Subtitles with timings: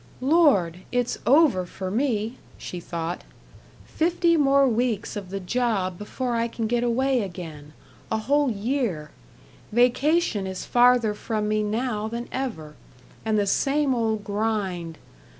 [0.19, 0.79] "Lord!
[0.91, 3.23] it's over for me," she thought.
[3.85, 7.73] "Fifty more weeks of the job before I can get away again
[8.11, 9.11] a whole year.
[9.71, 12.73] Vacation is farther from me now than ever.
[13.23, 14.97] And the same old grind....